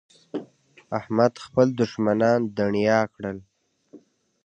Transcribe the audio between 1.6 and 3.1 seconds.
دوښمنان دڼيا